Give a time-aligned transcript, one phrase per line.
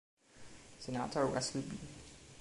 [0.79, 1.77] Senator Russel B.